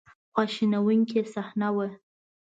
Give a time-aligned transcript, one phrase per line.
[0.33, 1.87] خواشینونکې صحنه وه.